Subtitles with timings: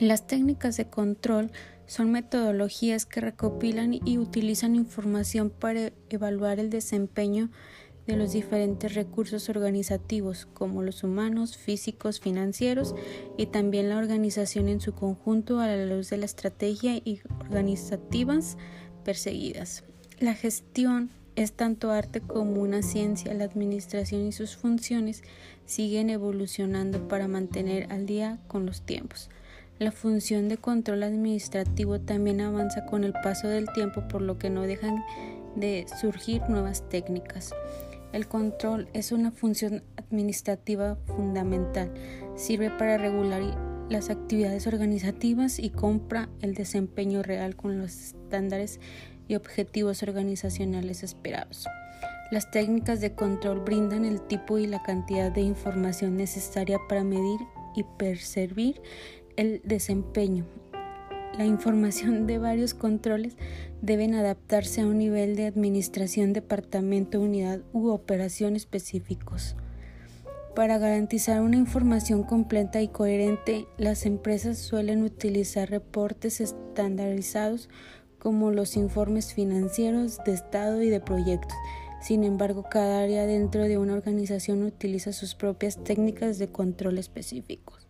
[0.00, 1.50] Las técnicas de control
[1.86, 7.50] son metodologías que recopilan y utilizan información para evaluar el desempeño
[8.06, 12.94] de los diferentes recursos organizativos, como los humanos, físicos, financieros,
[13.36, 18.56] y también la organización en su conjunto a la luz de la estrategia y organizativas
[19.04, 19.84] perseguidas.
[20.18, 23.34] La gestión es tanto arte como una ciencia.
[23.34, 25.22] La administración y sus funciones
[25.66, 29.28] siguen evolucionando para mantener al día con los tiempos.
[29.80, 34.50] La función de control administrativo también avanza con el paso del tiempo, por lo que
[34.50, 35.02] no dejan
[35.56, 37.54] de surgir nuevas técnicas.
[38.12, 41.94] El control es una función administrativa fundamental.
[42.36, 43.40] Sirve para regular
[43.88, 48.80] las actividades organizativas y compra el desempeño real con los estándares
[49.28, 51.66] y objetivos organizacionales esperados.
[52.30, 57.40] Las técnicas de control brindan el tipo y la cantidad de información necesaria para medir
[57.74, 58.82] y percibir
[59.36, 60.46] el desempeño.
[61.36, 63.36] La información de varios controles
[63.82, 69.56] deben adaptarse a un nivel de administración, departamento, unidad u operación específicos.
[70.54, 77.68] Para garantizar una información completa y coherente, las empresas suelen utilizar reportes estandarizados
[78.18, 81.56] como los informes financieros de Estado y de proyectos.
[82.02, 87.86] Sin embargo, cada área dentro de una organización utiliza sus propias técnicas de control específicos.